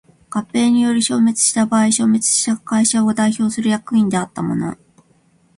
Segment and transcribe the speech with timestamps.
[0.31, 4.75] 合併により消滅した場合消滅した会社を代表する役員であった者